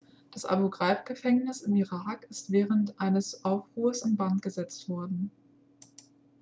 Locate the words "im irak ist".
1.61-2.49